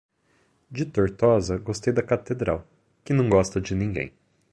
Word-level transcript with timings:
De 0.71 0.83
Tortosa 0.85 1.57
gostei 1.59 1.93
da 1.93 2.01
catedral, 2.01 2.67
que 3.05 3.13
não 3.13 3.29
gosta 3.29 3.61
de 3.61 3.75
ninguém! 3.75 4.11